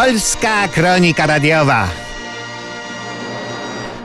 Polska 0.00 0.68
Kronika 0.68 1.26
Radiowa. 1.26 1.88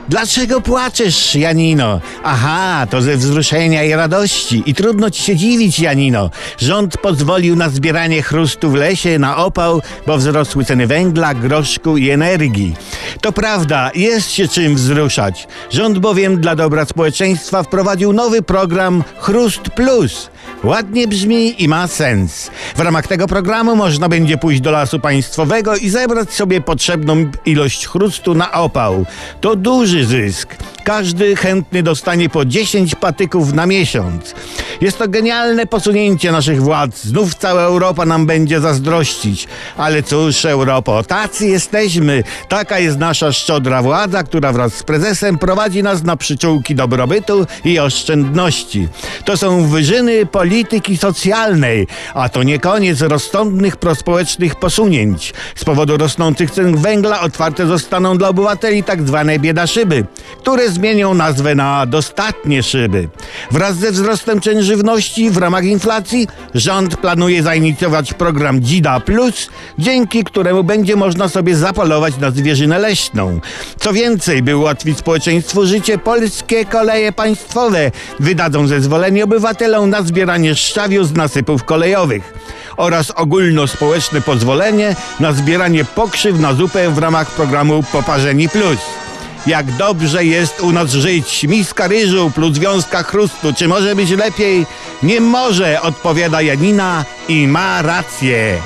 Dlaczego 0.08 0.60
płaczesz, 0.60 1.34
Janino? 1.34 2.00
Aha, 2.24 2.86
to 2.90 3.02
ze 3.02 3.16
wzruszenia 3.16 3.84
i 3.84 3.92
radości. 3.92 4.62
I 4.66 4.74
trudno 4.74 5.10
ci 5.10 5.22
się 5.22 5.36
dziwić, 5.36 5.78
Janino. 5.78 6.30
Rząd 6.58 6.98
pozwolił 6.98 7.56
na 7.56 7.68
zbieranie 7.68 8.22
chrustu 8.22 8.70
w 8.70 8.74
lesie, 8.74 9.18
na 9.18 9.36
opał, 9.36 9.82
bo 10.06 10.16
wzrosły 10.16 10.64
ceny 10.64 10.86
węgla, 10.86 11.34
groszku 11.34 11.96
i 11.96 12.10
energii. 12.10 12.74
To 13.20 13.32
prawda, 13.32 13.90
jest 13.94 14.30
się 14.30 14.48
czym 14.48 14.74
wzruszać. 14.74 15.48
Rząd 15.70 15.98
bowiem 15.98 16.40
dla 16.40 16.56
dobra 16.56 16.84
społeczeństwa 16.84 17.62
wprowadził 17.62 18.12
nowy 18.12 18.42
program 18.42 19.04
Chrust 19.20 19.62
Plus. 19.62 20.30
Ładnie 20.66 21.08
brzmi 21.08 21.62
i 21.62 21.68
ma 21.68 21.86
sens. 21.86 22.50
W 22.76 22.80
ramach 22.80 23.06
tego 23.06 23.26
programu 23.26 23.76
można 23.76 24.08
będzie 24.08 24.38
pójść 24.38 24.60
do 24.60 24.70
lasu 24.70 25.00
państwowego 25.00 25.76
i 25.76 25.88
zebrać 25.88 26.32
sobie 26.32 26.60
potrzebną 26.60 27.30
ilość 27.44 27.86
chrustu 27.86 28.34
na 28.34 28.52
opał. 28.52 29.06
To 29.40 29.56
duży 29.56 30.04
zysk. 30.04 30.56
Każdy 30.84 31.36
chętny 31.36 31.82
dostanie 31.82 32.28
po 32.28 32.44
10 32.44 32.94
patyków 32.94 33.52
na 33.52 33.66
miesiąc. 33.66 34.34
Jest 34.80 34.98
to 34.98 35.08
genialne 35.08 35.66
posunięcie 35.66 36.32
naszych 36.32 36.62
władz. 36.62 37.04
Znów 37.04 37.34
cała 37.34 37.62
Europa 37.62 38.06
nam 38.06 38.26
będzie 38.26 38.60
zazdrościć. 38.60 39.48
Ale 39.76 40.02
cóż, 40.02 40.44
Europo, 40.44 41.02
tacy 41.02 41.46
jesteśmy. 41.46 42.24
Taka 42.48 42.78
jest 42.78 42.98
nasza 42.98 43.32
szczodra 43.32 43.82
władza, 43.82 44.22
która 44.22 44.52
wraz 44.52 44.74
z 44.74 44.82
prezesem 44.82 45.38
prowadzi 45.38 45.82
nas 45.82 46.02
na 46.02 46.16
przyczółki 46.16 46.74
dobrobytu 46.74 47.46
i 47.64 47.78
oszczędności. 47.78 48.88
To 49.24 49.36
są 49.36 49.68
wyżyny 49.68 50.26
polityki 50.26 50.96
socjalnej, 50.96 51.86
a 52.14 52.28
to 52.28 52.42
nie 52.42 52.58
koniec 52.58 53.00
rozsądnych 53.00 53.76
prospołecznych 53.76 54.54
posunięć. 54.54 55.34
Z 55.54 55.64
powodu 55.64 55.96
rosnących 55.96 56.50
cen 56.50 56.76
węgla 56.76 57.20
otwarte 57.20 57.66
zostaną 57.66 58.18
dla 58.18 58.28
obywateli 58.28 58.82
tak 58.82 59.08
zwane 59.08 59.38
biedaszyby, 59.38 60.04
które 60.40 60.70
zmienią 60.70 61.14
nazwę 61.14 61.54
na 61.54 61.86
dostatnie 61.86 62.62
szyby. 62.62 63.08
Wraz 63.50 63.76
ze 63.76 63.92
wzrostem 63.92 64.40
cen 64.40 64.62
żywności 64.66 65.30
w 65.30 65.36
ramach 65.36 65.64
inflacji 65.64 66.28
rząd 66.54 66.96
planuje 66.96 67.42
zainicjować 67.42 68.14
program 68.14 68.60
Dzida 68.60 69.00
Plus, 69.00 69.48
dzięki 69.78 70.24
któremu 70.24 70.64
będzie 70.64 70.96
można 70.96 71.28
sobie 71.28 71.56
zapolować 71.56 72.18
na 72.18 72.30
zwierzynę 72.30 72.78
leśną. 72.78 73.40
Co 73.80 73.92
więcej, 73.92 74.42
by 74.42 74.56
ułatwić 74.56 74.98
społeczeństwu 74.98 75.66
życie, 75.66 75.98
polskie 75.98 76.64
koleje 76.64 77.12
państwowe 77.12 77.90
wydadzą 78.20 78.66
zezwolenie 78.66 79.24
obywatelom 79.24 79.90
na 79.90 80.02
zbieranie 80.02 80.54
szczawiu 80.54 81.04
z 81.04 81.12
nasypów 81.12 81.64
kolejowych 81.64 82.34
oraz 82.76 83.10
ogólnospołeczne 83.10 84.20
pozwolenie 84.20 84.96
na 85.20 85.32
zbieranie 85.32 85.84
pokrzyw 85.84 86.40
na 86.40 86.54
zupę 86.54 86.90
w 86.90 86.98
ramach 86.98 87.30
programu 87.30 87.82
Poparzeni 87.92 88.48
Plus. 88.48 89.05
Jak 89.46 89.72
dobrze 89.72 90.24
jest 90.24 90.60
u 90.60 90.72
nas 90.72 90.90
żyć. 90.90 91.44
Miska 91.44 91.88
ryżu 91.88 92.30
plus 92.34 92.58
wiązka 92.58 93.02
chrustu. 93.02 93.52
Czy 93.54 93.68
może 93.68 93.94
być 93.96 94.10
lepiej? 94.10 94.66
Nie 95.02 95.20
może, 95.20 95.82
odpowiada 95.82 96.42
Janina 96.42 97.04
i 97.28 97.48
ma 97.48 97.82
rację. 97.82 98.58